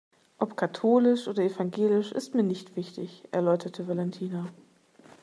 [0.39, 4.49] Ob katholisch oder evangelisch ist mir nicht wichtig, erläuterte Valentina.